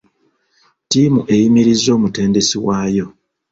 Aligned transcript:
Ttiimu 0.83 1.21
eyimirizza 1.33 1.89
omutendesi 1.97 2.55
waayo. 2.65 3.07